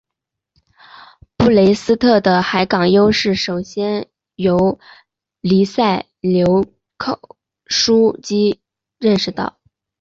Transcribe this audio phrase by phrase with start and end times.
[1.37, 4.79] 布雷斯特的海港优势首先由
[5.41, 6.65] 黎塞留
[7.67, 8.61] 枢机
[8.97, 9.59] 认识到。